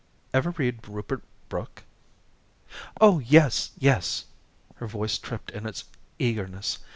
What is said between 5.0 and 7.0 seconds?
tripped in its eagerness.